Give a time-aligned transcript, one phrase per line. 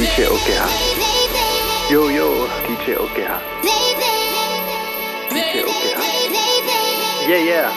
[0.00, 1.90] DJ OGH.
[1.90, 3.36] Yo, yo, DJ OGH.
[5.28, 6.00] DJ OGH.
[7.28, 7.70] Yeah, yeah.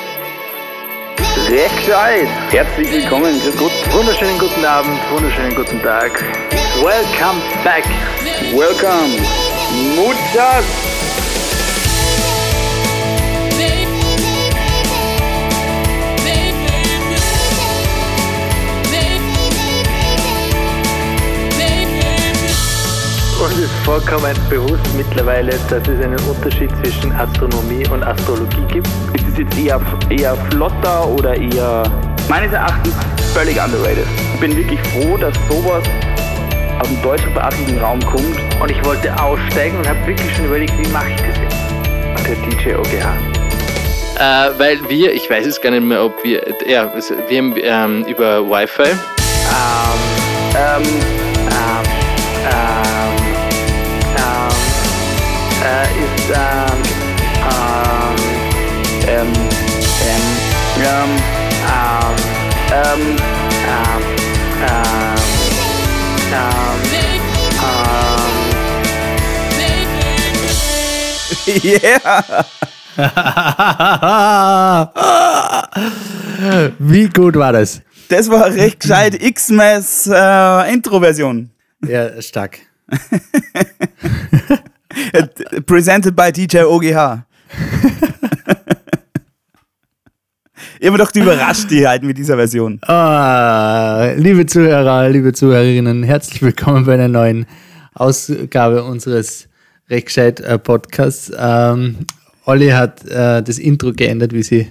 [1.49, 2.29] Recht gescheit.
[2.49, 3.73] Herzlich willkommen, Gott.
[3.91, 6.23] Wunderschönen guten Abend, wunderschönen guten Tag.
[6.81, 7.83] Welcome back.
[8.53, 9.19] Welcome.
[9.93, 10.92] Muchas.
[23.43, 28.87] Uns ist vollkommen bewusst mittlerweile, dass es einen Unterschied zwischen Astronomie und Astrologie gibt.
[29.13, 31.83] Ist es jetzt eher, eher flotter oder eher
[32.29, 32.93] meines Erachtens
[33.33, 34.05] völlig underrated.
[34.35, 35.83] Ich bin wirklich froh, dass sowas
[36.79, 38.39] aus dem deutschsprachigen Raum kommt.
[38.61, 42.25] Und ich wollte aussteigen und habe wirklich schon überlegt, wie mache ich das jetzt?
[42.25, 42.95] Der DJ OGH.
[44.19, 46.89] Äh, weil wir, ich weiß es gar nicht mehr, ob wir, ja,
[47.27, 48.83] wir haben ähm, über Wi-Fi.
[48.83, 48.97] Ähm,
[50.55, 50.83] Ähm, ähm,
[51.49, 51.83] ähm,
[52.45, 52.92] ähm,
[56.33, 56.81] ähm,
[59.07, 59.33] ähm, ähm,
[59.99, 60.23] ähm,
[60.79, 61.11] ähm,
[62.71, 63.17] ähm, ähm,
[64.61, 65.17] ähm,
[66.31, 66.79] ähm,
[67.63, 68.33] ähm,
[71.63, 72.45] yeah!
[76.79, 77.81] Wie gut war das?
[78.09, 81.51] Das war recht gescheit X-Mess äh, Intro-Version.
[81.87, 82.59] Ja, stark.
[85.65, 86.83] Presented by DJ OGH.
[90.79, 92.79] ich habe doch überrascht die halt mit dieser Version.
[92.83, 97.45] Ah, liebe Zuhörer, liebe Zuhörerinnen, herzlich willkommen bei einer neuen
[97.93, 99.47] Ausgabe unseres
[99.89, 101.31] recht gescheit äh, Podcasts.
[101.37, 102.05] Ähm,
[102.45, 104.67] Olli hat äh, das Intro geändert, wie sie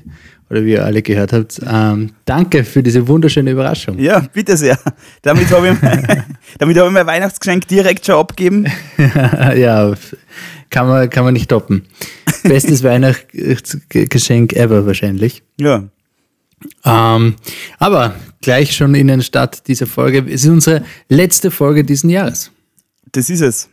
[0.53, 1.61] oder wie ihr alle gehört habt.
[1.67, 3.99] Ähm, danke für diese wunderschöne Überraschung.
[3.99, 4.79] Ja, bitte sehr.
[5.23, 6.25] Damit habe ich, mein-
[6.59, 8.67] damit hab ich mein Weihnachtsgeschenk direkt schon abgegeben.
[9.57, 9.95] ja,
[10.69, 11.87] kann man, kann man nicht toppen.
[12.43, 15.43] Bestes Weihnachtsgeschenk ever wahrscheinlich.
[15.59, 15.85] Ja.
[16.85, 17.35] Ähm,
[17.79, 20.19] aber gleich schon in den Start dieser Folge.
[20.31, 22.51] Es ist unsere letzte Folge diesen Jahres.
[23.13, 23.71] Das ist es.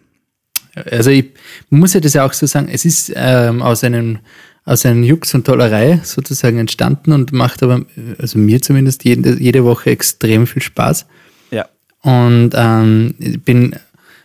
[0.89, 1.25] Also ich
[1.69, 4.19] muss ja das ja auch so sagen, es ist ähm, aus einem
[4.65, 7.81] aus einem Jux und Tollerei sozusagen entstanden und macht aber,
[8.19, 11.05] also mir zumindest, jede, jede Woche extrem viel Spaß.
[11.51, 11.67] Ja.
[12.01, 13.75] Und ähm, ich bin,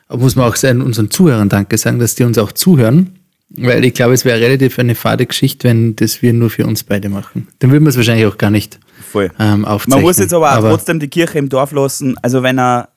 [0.08, 3.18] muss man auch unseren Zuhörern Danke sagen, dass die uns auch zuhören.
[3.56, 6.82] Weil ich glaube, es wäre relativ eine fade Geschichte, wenn das wir nur für uns
[6.82, 7.46] beide machen.
[7.60, 8.80] Dann würden wir es wahrscheinlich auch gar nicht
[9.12, 9.30] Voll.
[9.38, 9.98] ähm, aufzeichnen.
[9.98, 12.16] Man muss jetzt aber auch trotzdem die Kirche im Dorf lassen.
[12.20, 12.88] Also wenn er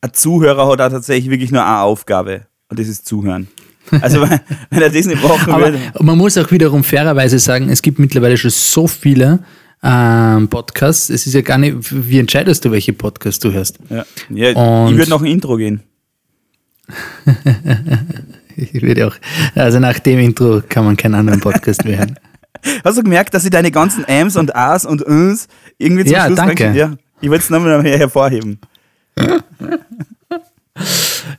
[0.00, 2.46] ein Zuhörer hat, er tatsächlich wirklich nur eine Aufgabe.
[2.68, 3.48] Und das ist Zuhören.
[4.00, 4.20] Also
[4.70, 5.78] wenn, er das nicht machen Aber würde.
[6.00, 9.40] man muss auch wiederum fairerweise sagen, es gibt mittlerweile schon so viele
[9.82, 11.10] ähm, Podcasts.
[11.10, 13.78] Es ist ja gar nicht, wie entscheidest du, welche Podcasts du hörst?
[13.88, 14.04] Ja.
[14.28, 14.50] Ja,
[14.88, 15.80] ich würde noch ein Intro gehen.
[18.56, 19.14] Ich würde auch,
[19.54, 22.18] also nach dem Intro kann man keinen anderen Podcast mehr hören.
[22.84, 25.48] Hast du gemerkt, dass ich deine ganzen Ams und As und Uns
[25.78, 26.64] irgendwie zum Ja, Schluss danke.
[26.64, 26.92] reingeschrieben- Ja,
[27.22, 28.58] ich wollte es nochmal her hervorheben.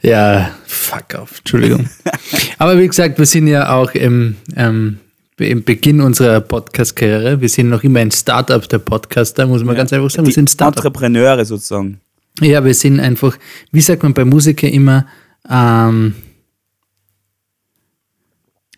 [0.01, 1.89] Ja, fuck off, Entschuldigung.
[2.57, 4.99] Aber wie gesagt, wir sind ja auch im, ähm,
[5.37, 7.39] im Beginn unserer Podcast-Karriere.
[7.41, 10.25] Wir sind noch immer ein Startup der Podcaster, muss man ganz einfach sagen.
[10.25, 10.77] Wir Die sind Startup.
[10.83, 11.99] Entrepreneure sozusagen.
[12.39, 13.37] Ja, wir sind einfach,
[13.71, 15.05] wie sagt man bei Musikern immer,
[15.49, 16.15] ähm,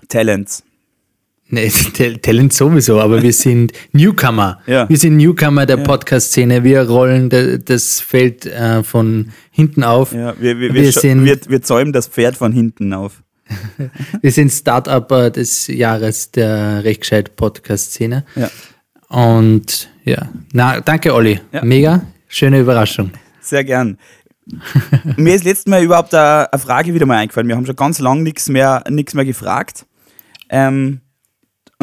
[0.10, 0.64] Talents.
[1.54, 4.60] Nee, Tal- Talent sowieso, aber wir sind Newcomer.
[4.66, 4.90] Ja.
[4.90, 6.64] Wir sind Newcomer der Podcast-Szene.
[6.64, 7.30] Wir rollen
[7.66, 10.14] das Feld äh, von hinten auf.
[10.14, 13.22] Ja, wir, wir, Wir sind- wir, wir zäumen das Pferd von hinten auf.
[14.22, 18.24] Wir sind Start-Upper des Jahres der recht gescheit Podcast-Szene.
[18.36, 18.50] Ja.
[19.10, 21.40] Und ja, na, danke Olli.
[21.52, 21.64] Ja.
[21.64, 23.12] Mega, schöne Überraschung.
[23.42, 23.98] Sehr gern.
[25.18, 27.48] Mir ist letztes Mal überhaupt eine, eine Frage wieder mal eingefallen.
[27.48, 29.86] Wir haben schon ganz lange nichts mehr, nichts mehr gefragt.
[30.50, 31.02] Ähm,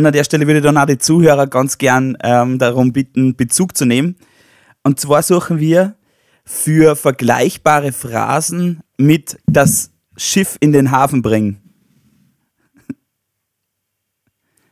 [0.00, 3.36] und an der Stelle würde ich dann auch die Zuhörer ganz gern ähm, darum bitten,
[3.36, 4.16] Bezug zu nehmen.
[4.82, 5.94] Und zwar suchen wir
[6.44, 11.60] für vergleichbare Phrasen mit das Schiff in den Hafen bringen.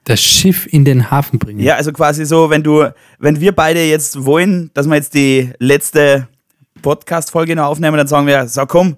[0.05, 1.61] Das Schiff in den Hafen bringen.
[1.61, 5.53] Ja, also quasi so, wenn du, wenn wir beide jetzt wollen, dass wir jetzt die
[5.59, 6.27] letzte
[6.81, 8.97] Podcast-Folge noch aufnehmen, dann sagen wir, so komm,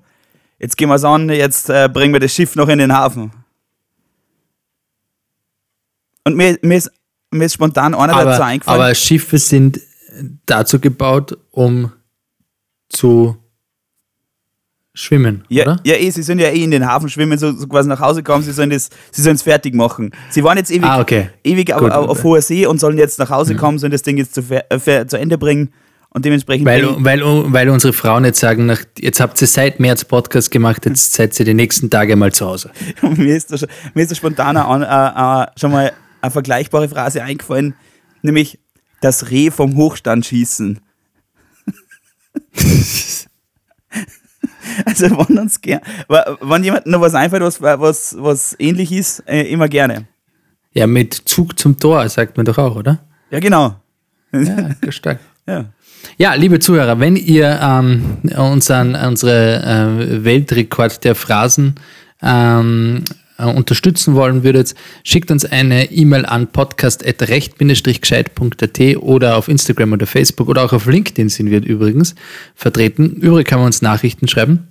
[0.61, 3.33] jetzt gehen wir es an, jetzt äh, bringen wir das Schiff noch in den Hafen.
[6.25, 6.91] Und mir, mir, ist,
[7.31, 8.83] mir ist spontan einer dazu aber, eingefallen.
[8.83, 9.81] aber Schiffe sind
[10.47, 11.93] dazu gebaut, um
[12.89, 13.37] zu
[14.93, 15.81] schwimmen, ja, oder?
[15.85, 18.23] ja, eh, sie sind ja eh in den Hafen schwimmen, so, so quasi nach Hause
[18.25, 20.11] kommen, sie sollen das, sie sollen es fertig machen.
[20.31, 21.31] Sie waren jetzt ewig, Ah, okay.
[21.45, 21.81] ewig auf.
[21.81, 21.91] Mhm.
[21.93, 25.07] auf, hoher See und sollen jetzt nach Hause kommen, sollen das Ding jetzt zu, äh,
[25.07, 25.71] zu Ende bringen
[26.11, 26.67] Und dementsprechend.
[26.67, 27.23] Weil, weil,
[27.53, 31.39] weil unsere Frauen jetzt sagen, nach, jetzt habt ihr seit März Podcast gemacht, jetzt seid
[31.39, 32.73] ihr die nächsten Tage mal zu Hause.
[33.17, 36.89] mir, ist da, schon- mir ist da spontan an, äh, äh, schon mal eine vergleichbare
[36.89, 37.75] Phrase eingefallen,
[38.23, 38.59] nämlich
[39.01, 40.81] das Reh vom Hochstand schießen.
[44.85, 49.43] also wenn uns gern, wenn jemand noch was einfällt, was, was, was ähnlich ist, äh,
[49.43, 50.07] immer gerne.
[50.73, 53.01] Ja, mit Zug zum Tor, sagt man doch auch, oder?
[53.31, 53.77] Ja, genau.
[54.33, 55.21] Ja, stark.
[55.47, 55.65] Ja.
[56.17, 61.75] Ja, liebe Zuhörer, wenn ihr ähm, unseren, unsere äh, Weltrekord der Phrasen
[62.23, 70.07] ähm, äh, unterstützen wollen würdet, schickt uns eine E-Mail an podcast.recht-gescheit.at oder auf Instagram oder
[70.07, 72.15] Facebook oder auch auf LinkedIn sind wir übrigens
[72.55, 73.17] vertreten.
[73.17, 74.69] Übrigens kann man uns Nachrichten schreiben.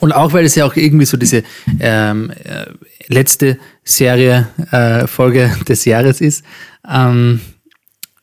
[0.00, 1.42] Und auch weil es ja auch irgendwie so diese
[1.80, 2.66] ähm, äh,
[3.08, 6.44] letzte Serie, äh, Folge des Jahres ist,
[6.88, 7.40] ähm,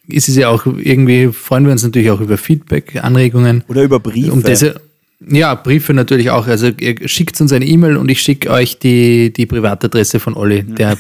[0.08, 3.64] ist es ja auch irgendwie, freuen wir uns natürlich auch über Feedback, Anregungen.
[3.68, 4.34] Oder über Briefe.
[4.34, 4.82] Um diese,
[5.28, 6.48] ja, Briefe natürlich auch.
[6.48, 10.64] Also ihr schickt uns eine E-Mail und ich schicke euch die, die Privatadresse von Olli.
[10.64, 10.98] Der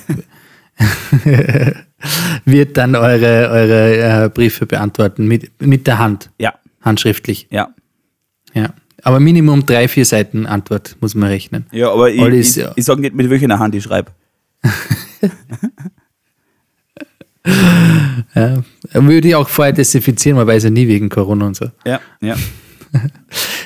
[2.45, 7.47] wird dann eure, eure äh, Briefe beantworten mit, mit der Hand, ja, handschriftlich.
[7.49, 7.69] ja.
[8.55, 8.73] Ja.
[9.05, 11.65] Aber Minimum drei, vier Seiten Antwort muss man rechnen.
[11.71, 14.11] Ja, aber ich, Olli ich, ist ja- ich sage nicht, mit welcher Hand ich schreibe.
[18.35, 18.63] Ja.
[18.93, 21.69] Würde ich auch vorher desinfizieren, man weiß ja nie wegen Corona und so.
[21.85, 22.35] Ja, ja.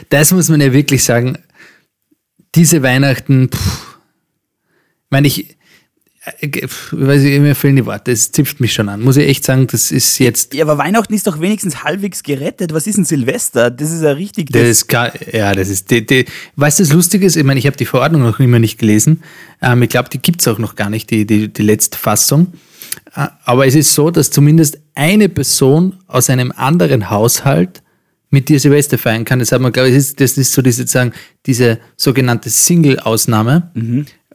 [0.10, 1.38] Das muss man ja wirklich sagen.
[2.56, 3.98] Diese Weihnachten, pff,
[5.06, 5.58] ich meine, ich,
[6.40, 9.02] äh, pff, weiß ich, mir fehlen die Worte, es zipft mich schon an.
[9.02, 12.74] Muss ich echt sagen, das ist jetzt, Ja, aber Weihnachten ist doch wenigstens halbwegs gerettet.
[12.74, 13.70] Was ist denn Silvester?
[13.70, 14.50] Das ist ja richtig.
[14.52, 16.26] das ist, gar- ja, das ist, die, die,
[16.56, 19.22] weißt du, das Lustige ist, ich meine, ich habe die Verordnung noch immer nicht gelesen.
[19.62, 22.54] Ähm, ich glaube, die gibt es auch noch gar nicht, die, die, die letzte Fassung.
[23.16, 27.84] Äh, Aber es ist so, dass zumindest eine Person aus einem anderen Haushalt
[28.30, 29.40] mit dir Silvester feiern kann.
[29.40, 31.14] Das hat man, glaube ich, das ist, das ist so diese, sozusagen,
[31.46, 33.72] diese sogenannte Single-Ausnahme,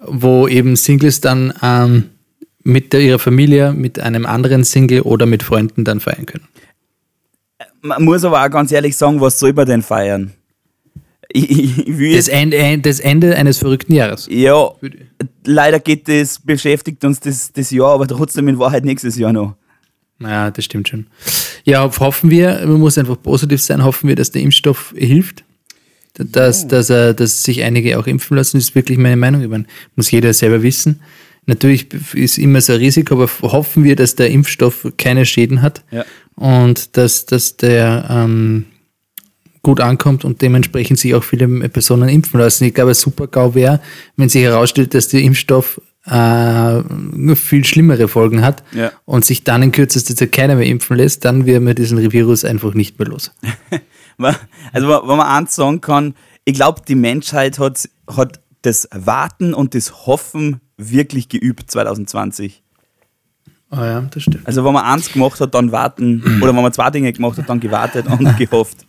[0.00, 2.04] wo eben Singles dann ähm,
[2.64, 6.48] mit der, ihrer Familie, mit einem anderen Single oder mit Freunden dann feiern können.
[7.80, 10.32] Man muss aber auch ganz ehrlich sagen, was soll man denn feiern?
[11.34, 14.28] Ich, ich, Das Ende, das Ende eines verrückten Jahres.
[14.30, 14.70] ja,
[15.46, 19.54] leider geht das, beschäftigt uns das, das Jahr, aber trotzdem in Wahrheit nächstes Jahr noch.
[20.22, 21.06] Ja, das stimmt schon.
[21.64, 25.44] Ja, hoffen wir, man muss einfach positiv sein, hoffen wir, dass der Impfstoff hilft.
[26.14, 29.40] Dass, dass, er, dass sich einige auch impfen lassen, ist wirklich meine Meinung.
[29.42, 29.64] Ich meine,
[29.96, 31.00] muss jeder selber wissen.
[31.46, 35.82] Natürlich ist immer so ein Risiko, aber hoffen wir, dass der Impfstoff keine Schäden hat
[35.90, 36.04] Ja.
[36.36, 38.66] und dass, dass der ähm,
[39.62, 42.64] gut ankommt und dementsprechend sich auch viele Personen impfen lassen.
[42.64, 43.80] Ich glaube, super GAU wäre,
[44.16, 48.90] wenn sich herausstellt, dass der Impfstoff äh, viel schlimmere Folgen hat Ja.
[49.04, 52.44] und sich dann in kürzester Zeit keiner mehr impfen lässt, dann wären wir diesen Virus
[52.44, 53.32] einfach nicht mehr los.
[54.72, 56.14] Also, wenn man eins sagen kann,
[56.44, 62.62] ich glaube, die Menschheit hat, hat das Warten und das Hoffen wirklich geübt 2020.
[63.70, 64.46] Oh ja, das stimmt.
[64.46, 66.22] Also, wenn man eins gemacht hat, dann warten.
[66.40, 68.86] Oder wenn man zwei Dinge gemacht hat, dann gewartet und gehofft.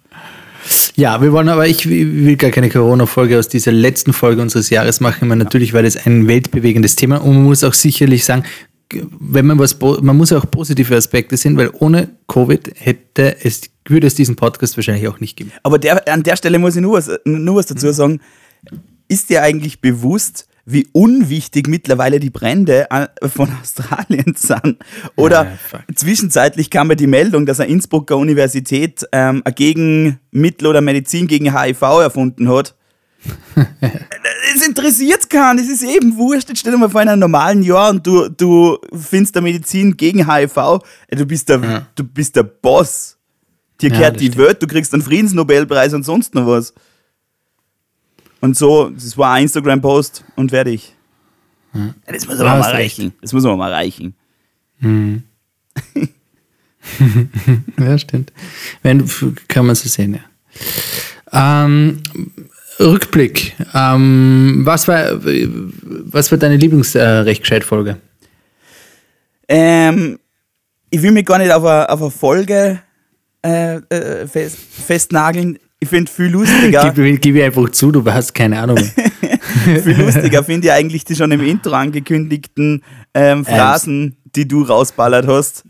[0.96, 5.00] Ja, wir wollen aber, ich will gar keine Corona-Folge aus dieser letzten Folge unseres Jahres
[5.00, 8.44] machen, weil natürlich war das ein weltbewegendes Thema und man muss auch sicherlich sagen,
[8.92, 14.08] wenn man was, man muss auch positive Aspekte sehen, weil ohne Covid hätte es, würde
[14.08, 15.52] es diesen Podcast wahrscheinlich auch nicht geben.
[15.64, 18.20] Aber der, an der Stelle muss ich nur was, nur was dazu sagen.
[19.08, 24.78] Ist dir eigentlich bewusst, wie unwichtig mittlerweile die Brände an- von Australien sind?
[25.16, 30.82] Oder Ja, zwischenzeitlich kam mir die Meldung, dass eine Innsbrucker Universität ähm, ein Gegenmittel oder
[30.82, 32.76] Medizin gegen HIV erfunden hat.
[34.56, 36.50] Es interessiert keinen, es ist eben wurscht.
[36.50, 39.96] Jetzt stell dir mal vor, in einem normalen Jahr und du, du findest eine Medizin
[39.98, 40.58] gegen HIV,
[41.08, 43.18] ey, du, bist der, du bist der Boss.
[43.82, 44.38] Dir Ja, gehört die stimmt.
[44.46, 46.74] Welt, du kriegst einen Friedensnobelpreis und sonst noch was.
[48.44, 50.94] Und so, das war ein Instagram-Post und fertig.
[51.74, 53.14] Ja, Das muss aber mal reichen.
[53.22, 54.16] Das muss aber mal reichen.
[57.80, 58.34] Ja, stimmt.
[58.82, 59.10] Wenn,
[59.48, 61.64] kann man so sehen, ja.
[61.64, 62.04] Ähm,
[62.78, 63.56] Rückblick.
[63.74, 67.96] Ähm, was, war, was war deine Lieblingsrechtscheit-Folge?
[69.48, 70.20] Ähm,
[70.90, 72.82] ich will mich gar nicht auf eine, auf eine Folge
[73.46, 75.58] äh, äh, fest, festnageln.
[75.84, 76.94] Ich finde viel lustiger.
[76.96, 78.78] Gib, gib einfach zu, du hast keine Ahnung.
[79.84, 82.82] viel lustiger finde ich eigentlich die schon im Intro angekündigten
[83.14, 85.66] ähm, Phrasen, die du rausballert hast.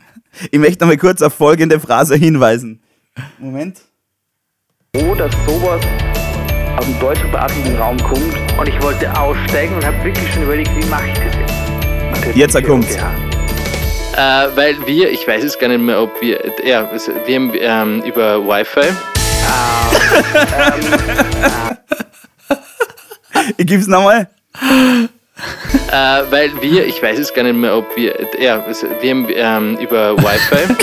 [0.51, 2.79] Ich möchte noch mal kurz auf folgende Phrase hinweisen.
[3.39, 3.81] Moment.
[4.95, 5.81] froh, dass sowas
[6.77, 8.35] aus dem deutschsprachigen Raum kommt.
[8.59, 12.53] Und ich wollte aussteigen und habe wirklich schon überlegt, wie mache ich das jetzt?
[12.55, 12.95] Jetzt kommt's.
[12.95, 14.45] Ja.
[14.45, 16.87] Äh, weil wir, ich weiß es gar nicht mehr, ob wir, ja,
[17.25, 18.91] wir haben ähm, über Wi-Fi.
[23.57, 24.27] Ich gib's nochmal.
[25.91, 29.77] Äh, weil wir, ich weiß es gar nicht mehr, ob wir, ja, wir haben ähm,
[29.79, 30.73] über Wi-Fi.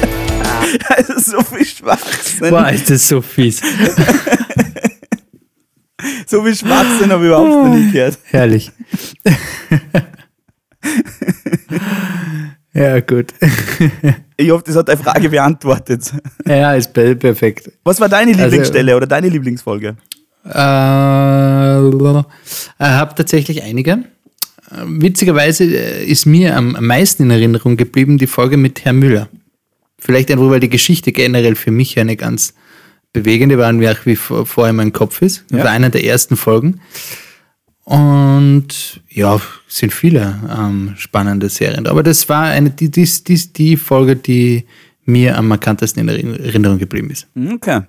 [0.88, 2.50] Also so viel Schwachsinn.
[2.50, 3.60] Boah, ist das so fies.
[6.26, 8.18] So viel Schwachsinn habe ich überhaupt noch nie gehört.
[8.24, 8.70] Herrlich.
[12.74, 13.32] ja, gut.
[14.36, 16.12] Ich hoffe, das hat deine Frage beantwortet.
[16.44, 17.70] Ja, ist per- perfekt.
[17.84, 19.94] Was war deine Lieblingsstelle oder deine Lieblingsfolge?
[20.44, 22.24] Äh, ich
[22.80, 23.98] habe tatsächlich einige.
[24.86, 29.28] Witzigerweise äh, ist mir am meisten in Erinnerung geblieben die Folge mit Herrn Müller.
[30.00, 32.54] Vielleicht einfach, weil die Geschichte generell für mich eine ganz
[33.12, 35.44] bewegende war und wie auch wie vor, vor in meinem Kopf ist.
[35.48, 35.64] Das Ja.
[35.66, 36.80] war einer der ersten Folgen.
[37.84, 39.42] Und ja, es
[39.78, 41.86] sind viele ähm, spannende Serien.
[41.86, 44.64] Aber das war eine, die, die, die, die Folge, die
[45.04, 47.26] mir am markantesten in Erinnerung geblieben ist.
[47.54, 47.82] Okay.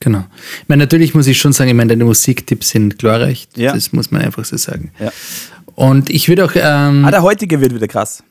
[0.00, 0.24] Genau.
[0.62, 3.48] Ich meine, natürlich muss ich schon sagen, ich meine, deine Musiktipps sind glorreich.
[3.54, 3.72] Ja.
[3.72, 4.90] Das muss man einfach so sagen.
[4.98, 5.12] Ja.
[5.74, 8.24] Und ich würde auch, ähm, Ah, der heutige wird wieder krass.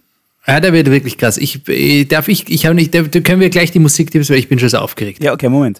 [0.47, 1.37] ja, der wird wirklich krass.
[1.37, 4.49] Ich, äh, darf ich, ich habe nicht, da können wir gleich die Musiktipps, weil ich
[4.49, 5.23] bin schon so aufgeregt.
[5.23, 5.79] Ja, okay, Moment.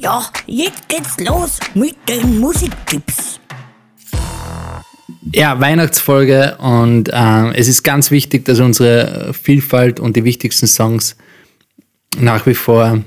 [0.00, 3.40] Ja, jetzt geht's los mit den Musiktipps.
[5.32, 11.16] Ja, Weihnachtsfolge und ähm, es ist ganz wichtig, dass unsere Vielfalt und die wichtigsten Songs
[12.18, 13.02] nach wie vor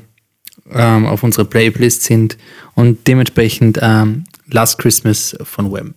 [0.72, 2.38] ähm, auf unserer Playlist sind
[2.76, 5.96] und dementsprechend ähm, Last Christmas von Wham.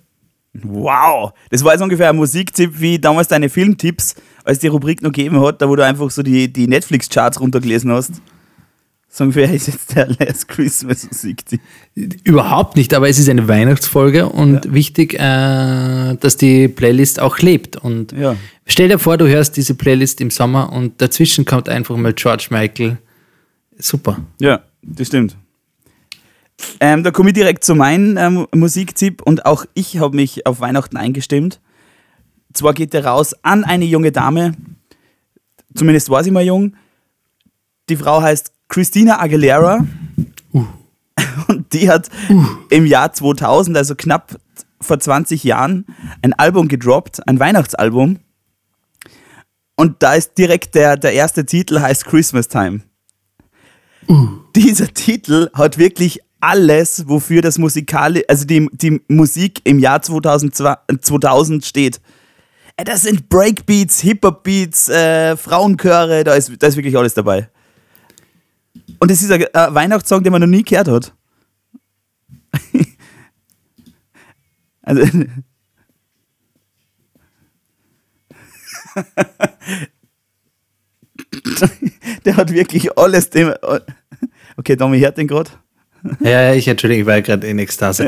[0.63, 1.33] Wow.
[1.51, 5.41] Das war jetzt ungefähr ein Musiktipp wie damals deine Filmtipps, als die Rubrik noch gegeben
[5.41, 8.13] hat, da wo du einfach so die, die Netflix-Charts runtergelesen hast.
[9.17, 11.61] So ungefähr ist jetzt der Last Christmas Musiktipp.
[12.25, 17.77] Überhaupt nicht, aber es ist eine Weihnachtsfolge und wichtig, äh, dass die Playlist auch lebt.
[17.77, 18.35] Und Ja.
[18.67, 22.49] stell dir vor, du hörst diese Playlist im Sommer und dazwischen kommt einfach mal George
[22.51, 22.99] Michael.
[23.79, 24.19] Super.
[24.41, 25.37] Ja, das stimmt.
[26.81, 30.59] Ähm, da komme ich direkt zu meinem ähm, Musiktipp und auch ich habe mich auf
[30.59, 31.61] Weihnachten eingestimmt.
[32.53, 34.55] Zwar geht der raus an eine junge Dame,
[35.73, 36.75] zumindest war sie mal jung.
[37.89, 39.87] Die Frau heißt Christina Aguilera
[41.49, 42.09] und die hat
[42.71, 44.39] im Jahr 2000, also knapp
[44.81, 45.87] vor 20 Jahren,
[46.23, 48.19] ein Album gedroppt, ein Weihnachtsalbum.
[49.77, 52.83] Und da ist direkt der, der erste Titel heißt Christmas Time
[54.55, 60.77] dieser Titel hat wirklich alles, wofür das Musikal, also die, die Musik im Jahr 2002,
[61.01, 62.01] 2000 steht.
[62.77, 67.49] Äh, Das sind Breakbeats, Hip-Hop-Beats, äh, Frauenchöre, da ist, da ist wirklich alles dabei.
[68.99, 71.15] Und es ist ein äh, Weihnachtssong, den man noch nie gehört hat.
[74.83, 75.05] also,
[82.25, 83.53] der hat wirklich alles, dem,
[84.57, 85.51] okay, Tommy hört den gerade.
[86.21, 88.07] Ja, ja, ich entschuldige, ich war gerade in Ekstase.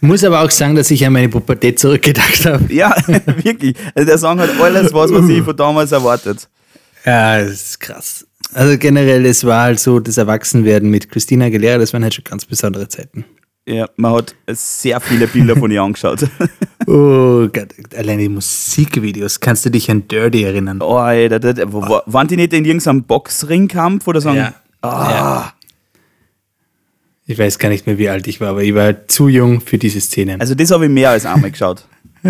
[0.00, 2.62] Muss aber auch sagen, dass ich an meine Pubertät zurückgedacht habe.
[2.72, 2.94] Ja,
[3.42, 3.74] wirklich.
[3.94, 6.48] Also der Song hat alles, was man sich von damals erwartet.
[7.04, 8.26] Ja, das ist krass.
[8.54, 12.24] Also generell, es war halt so, das Erwachsenwerden mit Christina Aguilera, das waren halt schon
[12.24, 13.24] ganz besondere Zeiten.
[13.66, 16.26] Ja, man hat sehr viele Bilder von ihr angeschaut.
[16.86, 19.38] Oh Gott, allein die Musikvideos.
[19.38, 20.80] Kannst du dich an Dirty erinnern?
[20.82, 24.30] Oh, Alter, das, wo- waren die nicht in irgendeinem Boxringkampf oder so?
[24.30, 24.54] Ja.
[24.80, 25.52] Ah, Ja.
[27.24, 29.60] Ich weiß gar nicht mehr, wie alt ich war, aber ich war halt zu jung
[29.60, 30.40] für diese Szenen.
[30.40, 31.86] Also das habe ich mehr als einmal geschaut.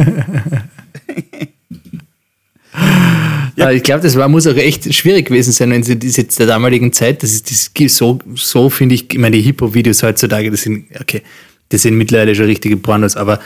[3.56, 6.46] Ja, ich glaube, das war, muss auch echt schwierig gewesen sein, wenn sie diese der
[6.46, 10.62] damaligen Zeit, das ist das, so, so finde ich, ich meine, die Hip-Hop-Videos heutzutage, das
[10.62, 11.22] sind, okay,
[11.68, 13.40] das sind mittlerweile schon richtige Pornos, aber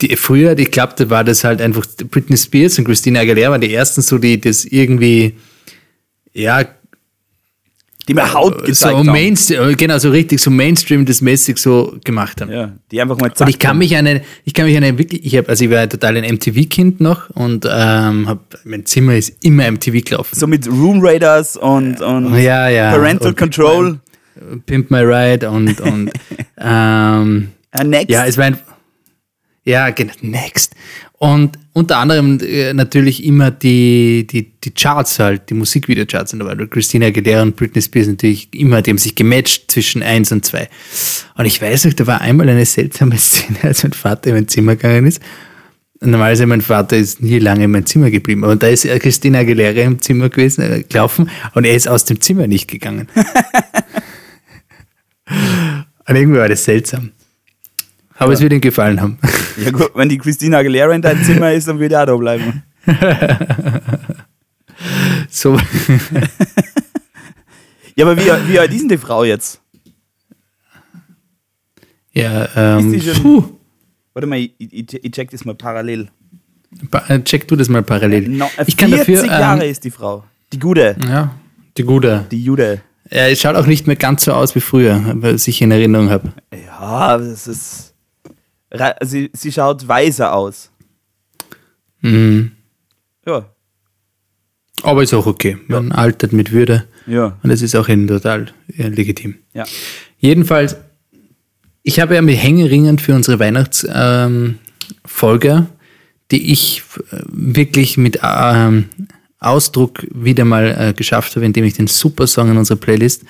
[0.00, 3.60] die, früher, ich glaube, da war das halt einfach Britney Spears und Christina Aguilera waren
[3.60, 5.34] die ersten so, die das irgendwie,
[6.32, 6.64] ja,
[8.10, 9.06] Die mir Haut gezeigt so haben.
[9.12, 12.50] Mainstream, genau, so richtig, so Mainstream das mäßig so gemacht haben.
[12.52, 14.98] Ja, die einfach mal Und ich kann mich an eine, ich kann mich an eine
[14.98, 19.14] wirklich, ich habe, also ich war total ein MTV-Kind noch und ähm, hab, mein Zimmer
[19.14, 20.36] ist immer MTV gelaufen.
[20.38, 22.90] So mit Room Raiders und, und Ja, ja.
[22.90, 24.00] Parental Und Control.
[24.66, 26.10] Pimp My Ride und, und
[26.58, 28.10] ähm, Äh, next.
[28.10, 28.58] ja, es war ein,
[29.64, 30.74] ja, genau, next.
[31.18, 37.06] Und unter anderem äh, natürlich immer die, die, die Charts halt, die Musikvideocharts weil Christina
[37.06, 40.68] Aguilera und Britney Spears natürlich immer, die haben sich gematcht zwischen eins und zwei.
[41.36, 44.48] Und ich weiß noch, da war einmal eine seltsame Szene, als mein Vater in mein
[44.48, 45.22] Zimmer gegangen ist.
[46.00, 48.98] Und Normalerweise mein Vater ist nie lange in mein Zimmer geblieben, aber da ist äh,
[48.98, 53.08] Christina Aguilera im Zimmer gewesen, äh, gelaufen und er ist aus dem Zimmer nicht gegangen.
[56.08, 57.10] und irgendwie war das seltsam.
[58.20, 59.18] Aber es wird ihm gefallen haben.
[59.62, 62.16] Ja gut, wenn die Christina Aguilera in deinem Zimmer ist, dann würde ich auch da
[62.16, 62.62] bleiben.
[65.28, 65.58] So,
[67.96, 69.60] Ja, aber wie, wie alt ist denn die Frau jetzt?
[72.12, 73.44] ja, ähm, Ist die schon- puh,
[74.14, 76.08] Warte mal, ich, ich, ich check das mal parallel.
[76.90, 78.28] Pa- äh, check du das mal parallel.
[78.28, 80.24] No, äh, ich kann 40 dafür, Jahre ähm, ist die Frau.
[80.52, 81.34] Die gute, ja,
[81.76, 82.26] die gute.
[82.30, 82.80] die Jude.
[83.08, 86.32] Er schaut auch nicht mehr ganz so aus wie früher, was ich in Erinnerung habe.
[86.54, 87.89] Ja, das ist.
[89.02, 90.70] Sie, sie schaut weiser aus.
[92.00, 92.52] Mhm.
[93.26, 93.46] Ja.
[94.82, 95.58] Aber ist auch okay.
[95.66, 97.38] Man altert mit Würde Ja.
[97.42, 99.34] und das ist auch total legitim.
[99.52, 99.64] Ja.
[100.18, 100.76] Jedenfalls,
[101.82, 104.58] ich habe ja mir hängeringend für unsere Weihnachtsfolge,
[105.48, 105.66] ähm,
[106.30, 108.88] die ich äh, wirklich mit ähm,
[109.38, 113.24] Ausdruck wieder mal äh, geschafft habe, indem ich den Supersong in unserer Playlist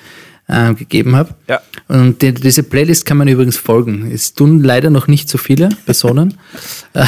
[0.51, 1.35] äh, gegeben habe.
[1.47, 1.61] Ja.
[1.87, 4.11] Und die, diese Playlist kann man übrigens folgen.
[4.11, 6.35] Es tun leider noch nicht so viele Personen.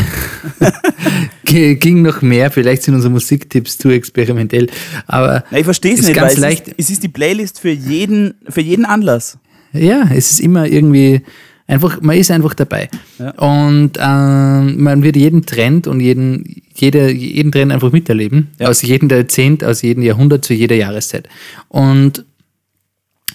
[1.45, 4.67] Ging noch mehr, vielleicht sind unsere Musiktipps zu experimentell.
[5.07, 6.67] Aber Na, ich verstehe es ist nicht, ganz weil leicht.
[6.67, 9.37] Es, ist, es ist die Playlist für jeden, für jeden Anlass.
[9.73, 11.21] Ja, es ist immer irgendwie
[11.67, 12.89] einfach, man ist einfach dabei.
[13.37, 18.49] Und ähm, man wird jeden Trend und jeden, jede, jeden Trend einfach miterleben.
[18.59, 21.27] Aus jedem Jahrzehnt, aus jedem Jahrhundert, zu jeder Jahreszeit.
[21.69, 22.25] Und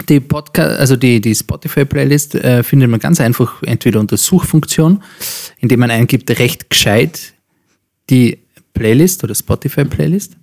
[0.09, 5.03] die Podcast, also die, die Spotify-Playlist äh, findet man ganz einfach entweder unter Suchfunktion,
[5.59, 7.35] indem man eingibt recht gescheit
[8.11, 8.39] die
[8.75, 10.37] Playlist oder Spotify-Playlist.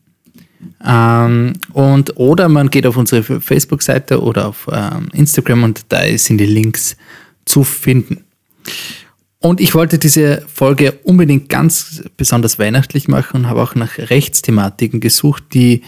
[0.84, 6.38] Ähm, und oder man geht auf unsere Facebook-Seite oder auf ähm, Instagram und da sind
[6.38, 6.98] die Links
[7.46, 8.24] zu finden.
[9.40, 15.00] Und ich wollte diese Folge unbedingt ganz besonders weihnachtlich machen und habe auch nach Rechtsthematiken
[15.00, 15.84] gesucht, die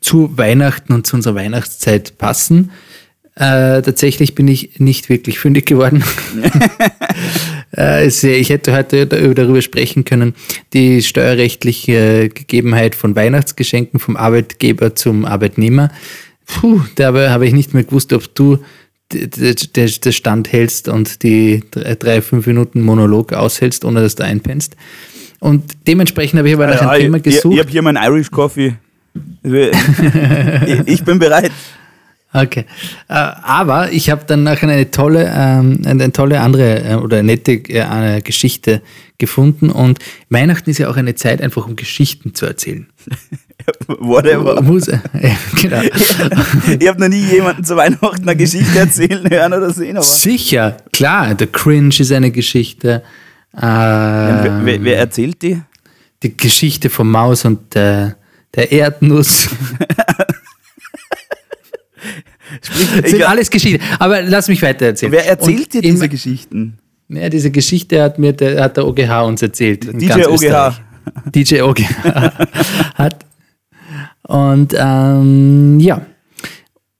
[0.00, 2.70] zu Weihnachten und zu unserer Weihnachtszeit passen.
[3.34, 6.02] Äh, tatsächlich bin ich nicht wirklich fündig geworden.
[7.74, 10.34] Äh, ich hätte heute darüber sprechen können,
[10.74, 15.90] die steuerrechtliche Gegebenheit von Weihnachtsgeschenken vom Arbeitgeber zum Arbeitnehmer.
[16.44, 18.58] Puh, dabei habe ich nicht mehr gewusst, ob du
[19.10, 24.16] d- d- d- den Stand hältst und die drei, fünf Minuten Monolog aushältst, ohne dass
[24.16, 24.76] du einpennst.
[25.40, 27.54] Und dementsprechend habe ich aber nach Ja, einem Thema ich ich, gesucht.
[27.54, 28.74] ich habe hier meinen Irish Coffee.
[30.86, 31.52] Ich, bin bereit.
[32.32, 32.64] Okay.
[33.08, 37.52] Äh, aber ich habe dann nachher eine tolle, ähm, eine, tolle andere äh, oder nette
[37.52, 38.80] äh, Geschichte
[39.18, 39.70] gefunden.
[39.70, 39.98] Und
[40.30, 42.86] Weihnachten ist ja auch eine Zeit, einfach um Geschichten zu erzählen.
[43.86, 44.62] Whatever.
[44.62, 44.98] Muss, äh,
[45.60, 45.82] genau.
[46.78, 50.06] Ich habe noch nie jemanden zu Weihnachten eine Geschichte erzählen hören oder sehen, aber.
[50.06, 53.02] Sicher, klar, der Cringe ist eine Geschichte.
[53.54, 55.60] Äh, Wer, wer, wer erzählt die?
[56.22, 58.16] die Geschichte vom Maus und der,
[58.54, 59.48] der Erdnuss.
[63.00, 63.82] Das sind alles Geschichten.
[63.98, 65.12] Aber lass mich weiter erzählen.
[65.12, 66.78] Wer erzählt Und dir diese Geschichten?
[67.08, 69.84] Ja, diese Geschichte hat mir der, hat der OGH uns erzählt.
[70.00, 70.80] DJ OGH.
[71.34, 71.82] DJ OGH
[72.94, 73.26] hat.
[74.22, 76.06] Und ähm, ja.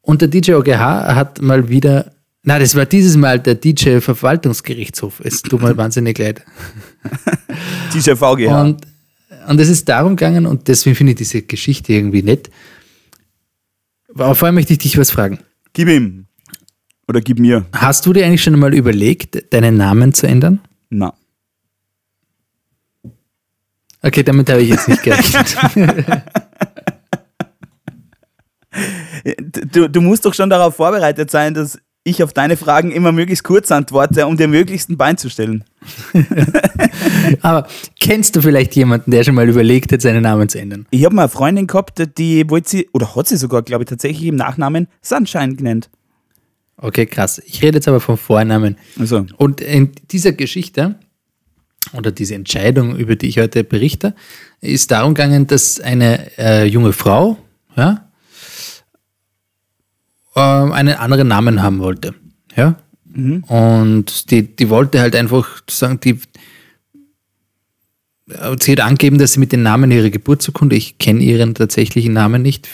[0.03, 2.13] Und der DJ OGH hat mal wieder.
[2.45, 5.21] Na, das war dieses Mal der DJ Verwaltungsgerichtshof.
[5.23, 6.43] Es tut mir wahnsinnig leid.
[7.95, 8.61] DJ VGH.
[8.61, 8.87] Und,
[9.49, 12.51] und es ist darum gegangen, und deswegen finde ich diese Geschichte irgendwie nett.
[14.15, 15.39] Aber vorher möchte ich dich was fragen.
[15.73, 16.27] Gib ihm.
[17.09, 17.67] Oder gib mir.
[17.73, 20.61] Hast du dir eigentlich schon mal überlegt, deinen Namen zu ändern?
[20.91, 21.15] Na.
[24.03, 25.57] Okay, damit habe ich jetzt nicht gerechnet.
[29.71, 33.45] Du, du musst doch schon darauf vorbereitet sein, dass ich auf deine Fragen immer möglichst
[33.45, 35.65] kurz antworte, um dir möglichsten Bein zu stellen.
[37.43, 37.69] Aber
[38.01, 40.87] kennst du vielleicht jemanden, der schon mal überlegt hat, seinen Namen zu ändern?
[40.91, 43.91] Ich habe mal eine Freundin gehabt, die wollte sie, oder hat sie sogar, glaube ich,
[43.91, 45.91] tatsächlich im Nachnamen Sunshine genannt.
[46.77, 47.41] Okay, krass.
[47.47, 48.77] Ich rede jetzt aber vom Vornamen.
[48.99, 50.97] Also, Und in dieser Geschichte
[51.97, 54.15] oder diese Entscheidung, über die ich heute berichte,
[54.61, 57.39] ist darum gegangen, dass eine äh, junge Frau
[57.77, 58.09] ja,
[60.41, 62.15] einen anderen Namen haben wollte.
[62.57, 62.77] Ja?
[63.15, 66.19] Und die, die wollte halt einfach sagen, die
[68.61, 72.41] sie hat angegeben, dass sie mit den Namen ihrer Geburtsurkunde, ich kenne ihren tatsächlichen Namen
[72.43, 72.69] nicht,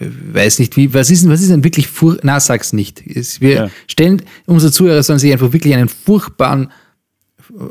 [0.00, 3.02] weiß nicht wie, was ist denn, was ist denn wirklich furch, na, sag's nicht.
[3.40, 3.70] Wir Ja.
[3.86, 6.72] stellen, unsere Zuhörer sollen sich einfach wirklich einen furchtbaren,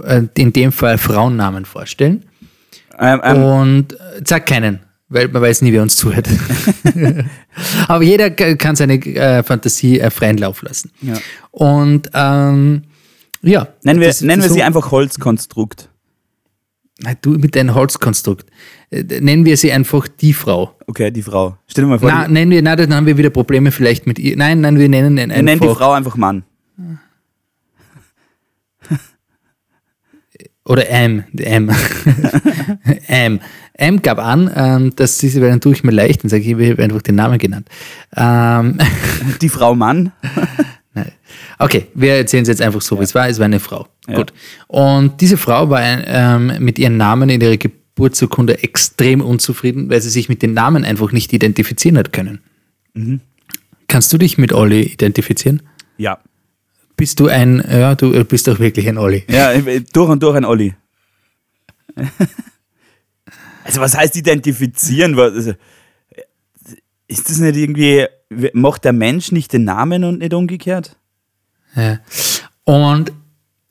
[0.06, 2.24] äh, in dem Fall Frauennamen vorstellen.
[3.00, 4.80] ähm, ähm, Und äh, sag keinen,
[5.13, 6.28] weil man weiß nie, wer uns zuhört.
[7.88, 10.91] Aber jeder kann seine äh, Fantasie äh, freien Lauf lassen.
[11.02, 11.13] Ja.
[11.52, 12.84] Und ähm,
[13.41, 13.67] ja.
[13.84, 15.89] nennen wir, das- nennen wir so- sie einfach Holzkonstrukt.
[17.21, 18.45] Du mit deinem Holzkonstrukt.
[18.89, 20.78] Äh, Nennen wir sie einfach die Frau.
[20.88, 21.58] Okay, die Frau.
[21.67, 24.19] Stell dir mal vor, Na, nennen wir, na, dann haben wir wieder Probleme vielleicht mit
[24.19, 24.38] ihr.
[24.38, 25.78] Nein, nein, wir nennen ihn wir nennen die einfach.
[25.78, 26.43] Frau einfach Mann.
[30.65, 31.23] Oder M.
[31.38, 31.71] M.
[33.08, 33.39] M.
[33.76, 36.72] M gab an, ähm, dass sie, weil dann tue ich mir leicht und sage, ich
[36.72, 37.68] habe einfach den Namen genannt.
[38.16, 38.78] Ähm,
[39.42, 40.12] Die Frau Mann.
[40.94, 41.12] Nein.
[41.58, 43.28] Okay, wir erzählen es jetzt einfach so, wie es war.
[43.28, 43.88] Es war eine Frau.
[44.06, 44.32] Gut.
[44.68, 50.10] Und diese Frau war ähm, mit ihrem Namen in ihrer Geburtsurkunde extrem unzufrieden, weil sie
[50.10, 52.42] sich mit den Namen einfach nicht identifizieren hat können.
[53.88, 55.64] Kannst du dich mit Olli identifizieren?
[55.98, 56.20] Ja.
[56.96, 59.24] Bist du ein, ja, du bist doch wirklich ein Olli.
[59.28, 59.52] Ja,
[59.94, 60.76] durch und durch ein Olli.
[63.63, 65.17] Also was heißt identifizieren?
[65.17, 65.54] Also,
[67.08, 68.06] Ist das nicht irgendwie,
[68.54, 70.97] macht der Mensch nicht den Namen und nicht umgekehrt?
[71.76, 71.99] Ja.
[72.63, 73.12] Und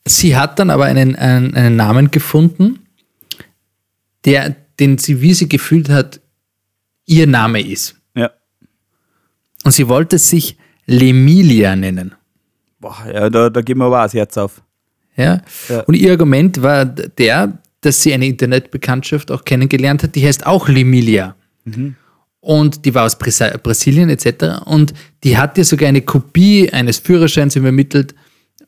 [0.05, 2.87] sie hat dann aber einen, einen, einen Namen gefunden,
[4.25, 6.21] der, den sie, wie sie gefühlt hat,
[7.05, 7.95] ihr Name ist.
[8.15, 8.31] Ja.
[9.63, 12.15] Und sie wollte sich Lemilia nennen.
[12.79, 14.61] Boah, ja, da, da geben wir aber auch das Herz auf.
[15.15, 15.41] Ja?
[15.69, 15.81] Ja.
[15.81, 20.67] Und ihr Argument war der, dass sie eine Internetbekanntschaft auch kennengelernt hat, die heißt auch
[20.67, 21.35] Lemilia.
[22.39, 24.65] Und die war aus Brasilien etc.
[24.65, 24.93] Und
[25.23, 28.15] die hat ihr sogar eine Kopie eines Führerscheins übermittelt,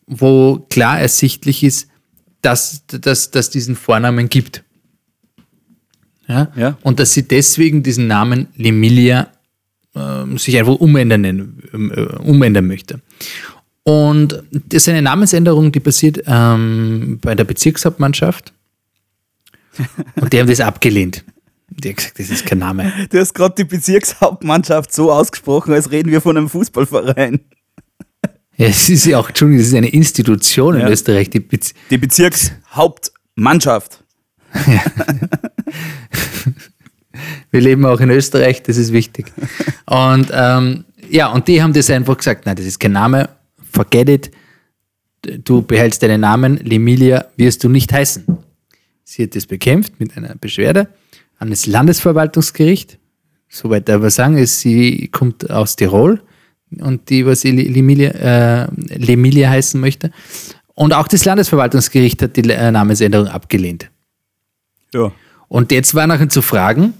[0.07, 1.89] wo klar ersichtlich ist,
[2.41, 4.63] dass dass dass diesen Vornamen gibt.
[6.27, 6.51] Ja?
[6.55, 6.77] Ja.
[6.81, 9.27] Und dass sie deswegen diesen Namen Lemilia
[9.95, 13.01] ähm, sich einfach umändern, ähm, äh, umändern möchte.
[13.83, 18.51] Und das ist eine Namensänderung, die passiert ähm, bei der Bezirkshauptmannschaft.
[20.15, 21.23] Und die haben das abgelehnt.
[21.69, 22.91] Die haben gesagt, das ist kein Name.
[23.09, 27.39] Du hast gerade die Bezirkshauptmannschaft so ausgesprochen, als reden wir von einem Fußballverein.
[28.57, 30.89] Ja, es ist ja auch, Entschuldigung, das ist eine Institution in Ja.
[30.89, 31.29] Österreich.
[31.29, 34.01] Die Bez Die Bezirkshauptmannschaft.
[37.51, 39.31] Wir leben auch in Österreich, das ist wichtig.
[39.85, 43.29] Und ähm, ja, und die haben das einfach gesagt, nein, das ist kein Name,
[43.71, 44.31] forget it,
[45.43, 48.25] du behältst deinen Namen, Lemilia wirst du nicht heißen.
[49.05, 50.89] Sie hat das bekämpft mit einer Beschwerde
[51.37, 52.97] an das Landesverwaltungsgericht.
[53.47, 56.21] Soweit aber sagen ist, sie kommt aus Tirol
[56.79, 60.11] und die, was sie Lemilia, äh, Lemilia heißen möchte.
[60.73, 63.89] Und auch das Landesverwaltungsgericht hat die äh, Namensänderung abgelehnt.
[64.93, 65.11] Ja.
[65.47, 66.95] Und jetzt war nachher zu fragen,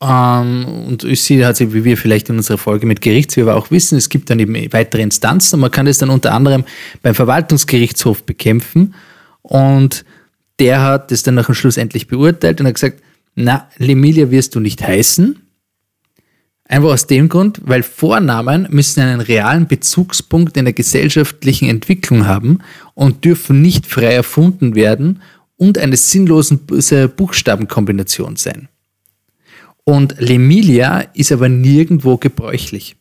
[0.00, 3.98] ähm, und sie hat sich, wie wir vielleicht in unserer Folge mit Gerichtsführer auch wissen,
[3.98, 6.64] es gibt dann eben weitere Instanzen und man kann das dann unter anderem
[7.02, 8.94] beim Verwaltungsgerichtshof bekämpfen.
[9.42, 10.04] Und
[10.62, 13.02] der hat das dann nachher schlussendlich beurteilt und hat gesagt,
[13.34, 15.36] na, Lemilia wirst du nicht heißen.
[16.64, 22.60] Einfach aus dem Grund, weil Vornamen müssen einen realen Bezugspunkt in der gesellschaftlichen Entwicklung haben
[22.94, 25.20] und dürfen nicht frei erfunden werden
[25.56, 28.68] und eine sinnlose Buchstabenkombination sein.
[29.84, 32.94] Und Lemilia ist aber nirgendwo gebräuchlich.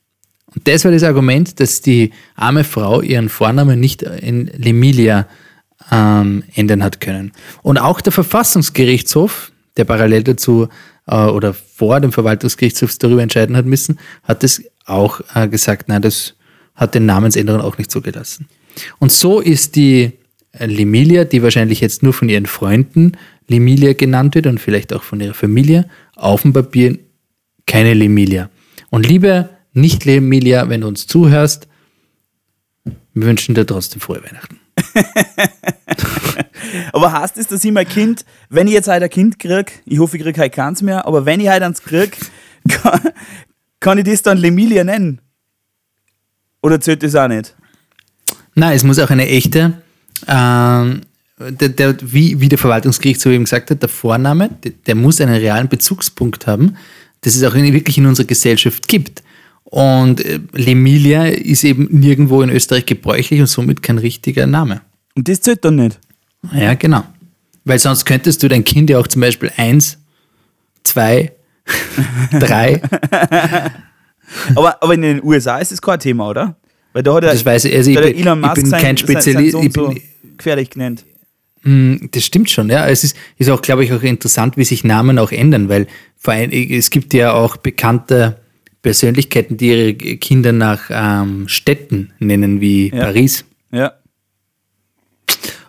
[0.54, 5.28] Und das war das Argument, dass die arme Frau ihren Vornamen nicht in Lemilia
[5.91, 7.32] ähm, ändern hat können.
[7.62, 10.67] Und auch der Verfassungsgerichtshof, der parallel dazu
[11.08, 16.02] äh, oder vor dem Verwaltungsgerichtshof darüber entscheiden hat müssen, hat es auch äh, gesagt, nein,
[16.02, 16.36] das
[16.76, 18.48] hat den Namensänderungen auch nicht zugelassen.
[19.00, 20.13] Und so ist die
[20.58, 23.13] Lemilia, die wahrscheinlich jetzt nur von ihren Freunden
[23.48, 26.98] Lemilia genannt wird und vielleicht auch von ihrer Familie, auf dem Papier
[27.65, 28.50] keine Lemilia.
[28.89, 31.67] Und liebe Nicht-Lemilia, wenn du uns zuhörst,
[33.13, 34.61] wir wünschen dir trotzdem frohe Weihnachten.
[36.93, 39.99] Aber heißt es, dass ich mein Kind, wenn ich jetzt halt ein Kind kriege, ich
[39.99, 42.17] hoffe, ich kriege halt keins mehr, aber wenn ich halt eins kriege,
[42.69, 43.01] kann,
[43.80, 45.19] kann ich das dann Lemilia nennen?
[46.62, 47.56] Oder zählt das auch nicht?
[48.54, 49.73] Nein, es muss auch eine echte,
[50.27, 51.01] ähm,
[51.39, 55.36] der, der, wie, wie der Verwaltungsgerichtshof eben gesagt hat, der Vorname, der, der muss einen
[55.36, 56.77] realen Bezugspunkt haben,
[57.21, 59.23] das es auch in, wirklich in unserer Gesellschaft gibt.
[59.72, 64.82] Und äh, Lemilia ist eben nirgendwo in Österreich gebräuchlich und somit kein richtiger Name.
[65.16, 66.00] Und das zählt dann nicht.
[66.54, 67.04] Ja, genau.
[67.66, 69.98] Weil sonst könntest du dein Kind ja auch zum Beispiel eins,
[70.84, 71.32] zwei,
[72.40, 72.82] drei,
[74.56, 76.56] Aber, aber in den USA ist das kein Thema, oder?
[76.94, 78.82] Weil da hat er, Das weiß ich, also ich bin- Elon ich Musk bin sein-
[78.82, 80.02] kein sein- Spezialist, sein ich Sohn bin- so
[80.38, 81.06] gefährlich genannt.
[82.12, 82.88] Das stimmt schon, ja.
[82.88, 85.86] Es ist, ist auch, glaube ich, auch interessant, wie sich Namen auch ändern, weil
[86.18, 88.40] vor allem, es gibt ja auch bekannte
[88.82, 93.06] Persönlichkeiten, die ihre Kinder nach ähm, Städten nennen, wie Ja.
[93.06, 93.46] Paris.
[93.72, 93.94] Ja.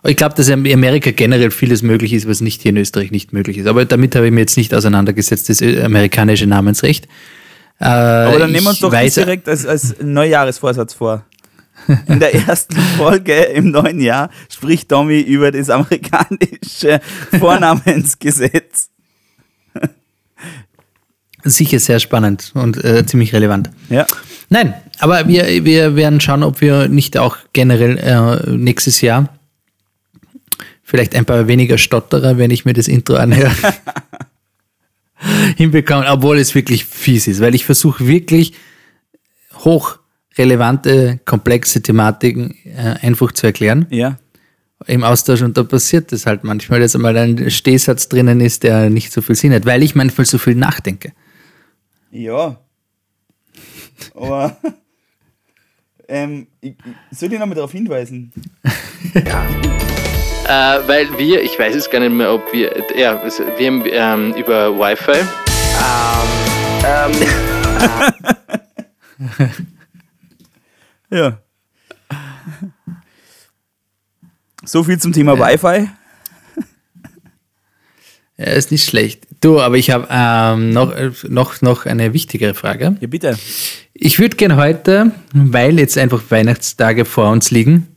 [0.04, 3.32] Ich glaube, dass in Amerika generell vieles möglich ist, was nicht hier in Österreich nicht
[3.32, 3.66] möglich ist.
[3.68, 7.06] Aber damit habe ich mir jetzt nicht auseinandergesetzt, das äh, amerikanische Namensrecht.
[7.78, 11.24] Äh, Aber dann nehmen wir uns doch weiß, direkt als, als Neujahresvorsatz vor.
[12.06, 17.00] In der ersten Folge im neuen Jahr spricht Tommy über das amerikanische
[17.38, 18.90] Vornamensgesetz.
[21.44, 23.70] Sicher sehr spannend und äh, ziemlich relevant.
[23.90, 24.06] Ja.
[24.48, 29.28] Nein, aber wir, wir werden schauen, ob wir nicht auch generell äh, nächstes Jahr
[30.84, 33.50] vielleicht ein paar weniger Stotterer, wenn ich mir das Intro anhöre,
[35.56, 38.52] hinbekommen, obwohl es wirklich fies ist, weil ich versuche wirklich
[39.64, 44.18] hochrelevante, komplexe Thematiken äh, einfach zu erklären Ja.
[44.86, 48.90] im Austausch und da passiert es halt manchmal, dass einmal ein Stehsatz drinnen ist, der
[48.90, 51.12] nicht so viel Sinn hat, weil ich manchmal so viel nachdenke.
[52.12, 52.60] Ja.
[54.14, 54.56] Aber.
[56.08, 56.76] ähm, ich,
[57.10, 58.32] ich, soll ich nochmal darauf hinweisen?
[60.44, 64.34] Äh, weil wir, ich weiß es gar nicht mehr, ob wir, ja, wir haben ähm,
[64.34, 65.24] über Wi-Fi.
[71.12, 71.42] Ja.
[74.64, 75.90] So viel zum Thema Wi-Fi.
[78.38, 79.26] Ja, ist nicht schlecht.
[79.42, 82.96] Du, aber ich habe ähm, noch, äh, noch, noch eine wichtigere Frage.
[83.00, 83.36] Ja, bitte.
[83.92, 87.88] Ich würde gerne heute, weil jetzt einfach Weihnachtstage vor uns liegen,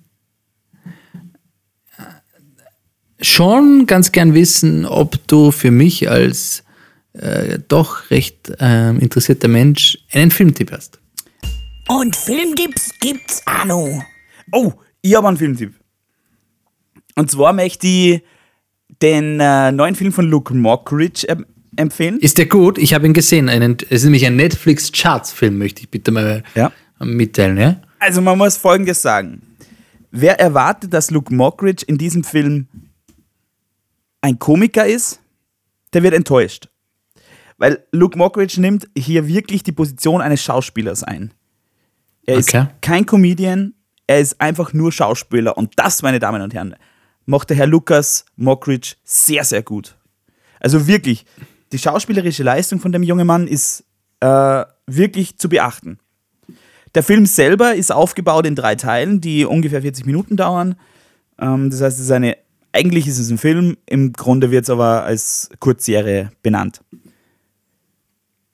[3.21, 6.63] schon ganz gern wissen, ob du für mich als
[7.13, 10.99] äh, doch recht ähm, interessierter Mensch einen Filmtipp hast.
[11.87, 14.03] Und Filmtipps gibt's auch noch.
[14.51, 15.75] Oh, ich habe einen Filmtipp.
[17.13, 18.23] Und zwar möchte ich
[19.01, 22.19] den äh, neuen Film von Luke Mockridge ähm, empfehlen.
[22.19, 22.77] Ist der gut?
[22.77, 23.49] Ich habe ihn gesehen.
[23.49, 26.71] Einen, es ist nämlich ein Netflix-Charts-Film, möchte ich bitte mal Ja.
[26.99, 27.57] mitteilen.
[27.57, 27.81] Ja?
[27.99, 29.41] Also man muss Folgendes sagen.
[30.11, 32.67] Wer erwartet, dass Luke Mockridge in diesem Film
[34.21, 35.19] ein Komiker ist,
[35.93, 36.69] der wird enttäuscht.
[37.57, 41.33] Weil Luke Mockridge nimmt hier wirklich die Position eines Schauspielers ein.
[42.25, 42.67] Er ist Okay.
[42.81, 43.73] kein Comedian,
[44.07, 45.57] er ist einfach nur Schauspieler.
[45.57, 46.75] Und das, meine Damen und Herren,
[47.25, 49.97] macht der Herr Lukas Mockridge sehr, sehr gut.
[50.59, 51.25] Also wirklich,
[51.71, 53.83] die schauspielerische Leistung von dem jungen Mann ist
[54.19, 55.99] äh, wirklich zu beachten.
[56.93, 60.75] Der Film selber ist aufgebaut in drei Teilen, die ungefähr 40 Minuten dauern.
[61.37, 62.37] Ähm, das heißt, es ist eine,
[62.71, 66.81] eigentlich ist es ein Film, im Grunde wird es aber als Kurzserie benannt.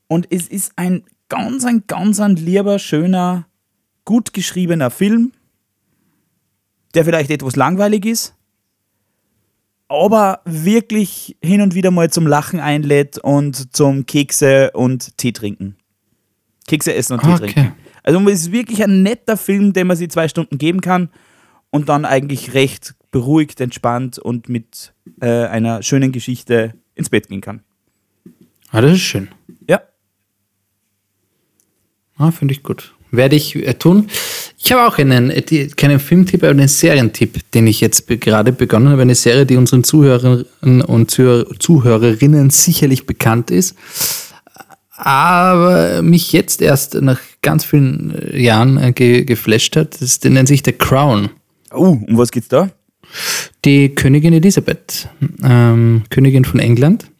[0.07, 3.45] Und es ist ein ganz, ein ganz ein lieber, schöner,
[4.03, 5.31] gut geschriebener Film,
[6.95, 8.36] der vielleicht etwas langweilig ist,
[9.91, 15.75] aber wirklich hin und wieder mal zum Lachen einlädt und zum Kekse und Tee trinken.
[16.67, 17.54] Kekse essen und Tee Okay.
[17.54, 17.75] trinken.
[18.04, 21.10] Also es ist wirklich ein netter Film, den man sich zwei Stunden geben kann
[21.69, 27.41] und dann eigentlich recht beruhigt, entspannt und mit äh, einer schönen Geschichte ins Bett gehen
[27.41, 27.62] kann.
[28.71, 29.27] Ah, das ist schön.
[29.67, 29.82] Ja.
[32.17, 32.95] Ah, Finde ich gut.
[33.12, 34.08] Werde ich äh, tun.
[34.58, 38.89] Ich habe auch einen, äh, keinen Filmtipp, aber einen Serientipp, den ich jetzt gerade begonnen
[38.89, 39.02] habe.
[39.02, 43.76] Eine Serie, die unseren Zuhörern und Zuhör Zuhörerinnen sicherlich bekannt ist.
[44.91, 50.00] Aber mich jetzt erst nach ganz vielen äh, Jahren ge geflasht hat.
[50.02, 51.30] Das nennt sich The Crown.
[51.74, 52.69] Oh, um was geht's da?
[53.65, 55.10] Die Königin Elisabeth,
[55.43, 57.11] ähm, Königin von England.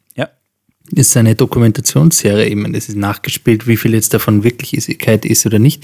[0.94, 5.84] Ist eine Dokumentationsserie, meine, es ist nachgespielt, wie viel jetzt davon Wirklichkeit ist oder nicht,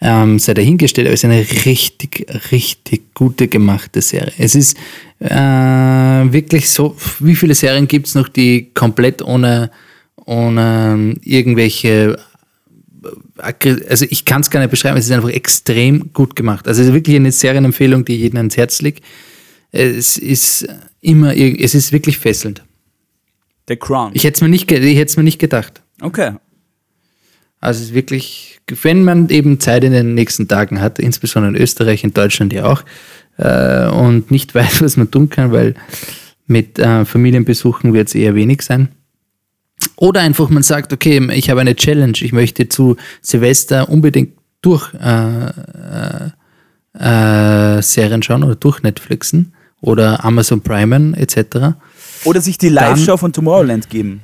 [0.00, 4.32] ähm, sei dahingestellt, aber es ist eine richtig, richtig gute gemachte Serie.
[4.38, 4.76] Es ist
[5.20, 9.70] äh, wirklich so, wie viele Serien gibt es noch, die komplett ohne,
[10.24, 12.18] ohne irgendwelche
[13.38, 16.66] aggr- also ich kann es gar nicht beschreiben, es ist einfach extrem gut gemacht.
[16.66, 19.04] Also es ist wirklich eine Serienempfehlung, die jedem ans Herz liegt.
[19.70, 20.66] Es ist
[21.00, 22.62] immer, es ist wirklich fesselnd.
[23.68, 24.10] The Crown.
[24.14, 25.82] Ich hätte es mir, nicht mir nicht gedacht.
[26.00, 26.32] okay.
[27.60, 31.62] Also es ist wirklich, wenn man eben Zeit in den nächsten Tagen hat, insbesondere in
[31.62, 32.82] Österreich, in Deutschland ja auch,
[33.38, 35.74] äh, und nicht weiß, was man tun kann, weil
[36.46, 38.88] mit äh, Familienbesuchen wird es eher wenig sein.
[39.96, 44.92] Oder einfach man sagt, okay, ich habe eine Challenge, ich möchte zu Silvester unbedingt durch
[44.94, 46.30] äh, äh,
[46.98, 51.76] äh, Serien schauen oder durch Netflixen oder Amazon Primen etc.
[52.24, 54.20] Oder sich die Live-Show von Tomorrowland geben.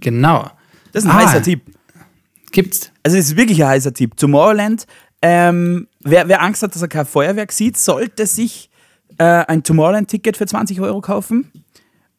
[0.00, 0.50] Genau.
[0.92, 1.26] Das ist ein Ah.
[1.26, 1.62] heißer Tipp.
[2.52, 2.90] Gibt's.
[3.02, 4.16] Also es ist wirklich ein heißer Tipp.
[4.16, 4.86] Tomorrowland,
[5.22, 8.70] ähm, wer, wer Angst hat, dass er kein Feuerwerk sieht, sollte sich
[9.18, 11.50] äh, ein Tomorrowland-Ticket für 20 Euro kaufen.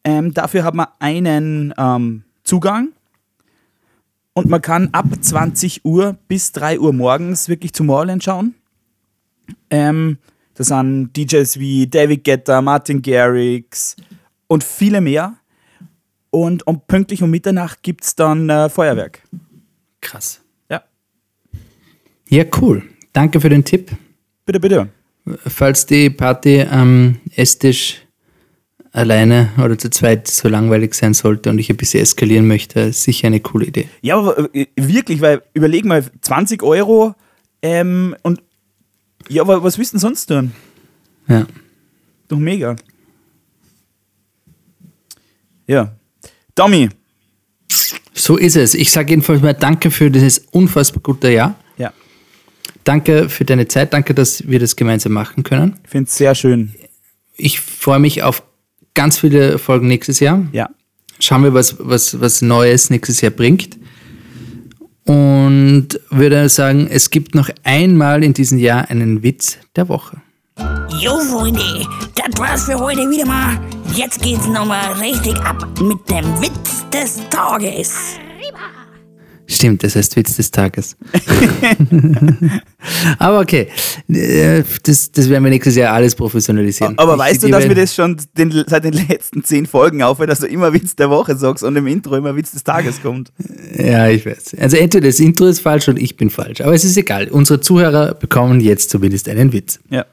[0.04, 2.88] Ähm, dafür hat man einen ähm, Zugang
[4.34, 8.54] und man kann ab 20 Uhr bis 3 Uhr morgens wirklich Tomorrowland schauen.
[9.70, 10.18] Ähm,
[10.54, 13.96] das sind DJs wie David Guetta, Martin Garrix
[14.48, 15.34] und viele mehr.
[16.30, 19.22] Und um, pünktlich um Mitternacht gibt es dann äh, Feuerwerk.
[20.00, 20.40] Krass.
[20.68, 20.82] Ja.
[22.28, 22.82] Ja, cool.
[23.12, 23.90] Danke für den Tipp.
[24.44, 24.88] Bitte, bitte.
[25.46, 28.02] Falls die Party am Esstisch
[28.92, 33.02] alleine oder zu zweit so langweilig sein sollte und ich ein bisschen eskalieren möchte, ist
[33.02, 33.88] sicher eine coole Idee.
[34.00, 37.14] Ja, aber äh, wirklich, weil überleg mal, 20 Euro
[37.62, 38.42] ähm, und
[39.28, 40.52] ja, aber was willst du denn sonst tun?
[41.28, 41.46] Ja.
[42.28, 42.76] Doch mega.
[45.66, 45.92] Ja.
[46.54, 46.88] Tommy.
[48.14, 48.74] So ist es.
[48.74, 51.54] Ich sage jedenfalls mal Danke für dieses unfassbar gute Jahr.
[51.76, 51.92] Ja.
[52.84, 53.92] Danke für deine Zeit.
[53.92, 55.78] Danke, dass wir das gemeinsam machen können.
[55.84, 56.74] Ich finde es sehr schön.
[57.36, 58.42] Ich freue mich auf
[58.94, 60.46] ganz viele Folgen nächstes Jahr.
[60.52, 60.70] Ja.
[61.20, 63.76] Schauen wir, was, was, was Neues nächstes Jahr bringt.
[65.04, 70.20] Und würde sagen, es gibt noch einmal in diesem Jahr einen Witz der Woche.
[71.00, 71.60] Jo, Freunde,
[72.14, 73.58] das war's für heute wieder mal.
[73.94, 77.94] Jetzt geht's nochmal richtig ab mit dem Witz des Tages.
[79.48, 80.96] Stimmt, das heißt Witz des Tages.
[83.20, 83.68] Aber okay,
[84.08, 86.98] äh, das, das werden wir nächstes Jahr alles professionalisieren.
[86.98, 90.30] Aber Ich- weißt du, dass wir das schon den, seit den letzten zehn Folgen aufhört,
[90.30, 93.30] dass du immer Witz der Woche sagst und im Intro immer Witz des Tages kommt?
[93.78, 94.56] Ja, ich weiß.
[94.58, 96.60] Also entweder das Intro ist falsch und ich bin falsch.
[96.62, 97.28] Aber es ist egal.
[97.28, 99.78] Unsere Zuhörer bekommen jetzt zumindest einen Witz.
[99.90, 100.06] Ja.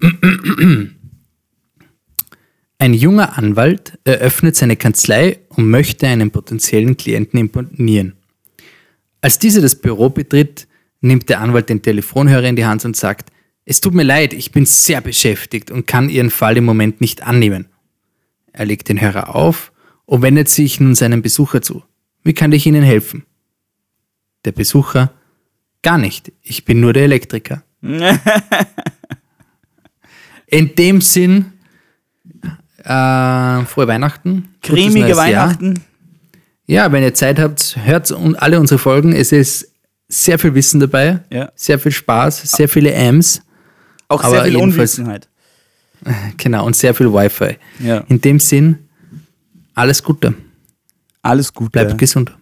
[2.78, 8.14] Ein junger Anwalt eröffnet seine Kanzlei und möchte einen potenziellen Klienten imponieren.
[9.20, 10.68] Als dieser das Büro betritt,
[11.00, 13.32] nimmt der Anwalt den Telefonhörer in die Hand und sagt,
[13.64, 17.22] es tut mir leid, ich bin sehr beschäftigt und kann Ihren Fall im Moment nicht
[17.24, 17.66] annehmen.
[18.52, 19.72] Er legt den Hörer auf
[20.06, 21.82] und wendet sich nun seinem Besucher zu.
[22.22, 23.24] Wie kann ich Ihnen helfen?
[24.44, 25.12] Der Besucher,
[25.82, 27.64] gar nicht, ich bin nur der Elektriker.
[30.50, 31.52] In dem Sinn,
[32.84, 34.48] äh, frohe Weihnachten.
[34.62, 35.16] Cremige Jahr.
[35.16, 35.80] Weihnachten.
[36.66, 39.12] Ja, wenn ihr Zeit habt, hört alle unsere Folgen.
[39.14, 39.70] Es ist
[40.08, 41.50] sehr viel Wissen dabei, Ja.
[41.54, 43.42] sehr viel Spaß, sehr viele Ams,
[44.08, 45.28] Auch Aber sehr viel Unwissenheit.
[46.38, 47.58] genau, und sehr viel Wi-Fi.
[47.80, 47.98] Ja.
[48.08, 48.88] In dem Sinn,
[49.74, 50.34] alles Gute,
[51.20, 51.70] Alles Gute.
[51.72, 52.34] bleibt gesund.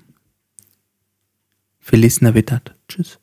[1.80, 2.74] Feliz Navidad.
[2.88, 3.18] Tschüss.